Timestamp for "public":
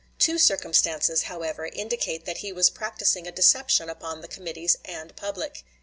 5.15-5.63